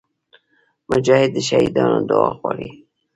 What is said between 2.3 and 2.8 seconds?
غواړي.